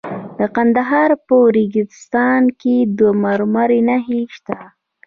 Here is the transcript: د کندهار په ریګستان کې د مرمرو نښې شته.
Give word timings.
د 0.37 0.39
کندهار 0.55 1.09
په 1.27 1.35
ریګستان 1.55 2.43
کې 2.61 2.75
د 2.97 2.99
مرمرو 3.23 3.79
نښې 3.87 4.21
شته. 4.35 4.57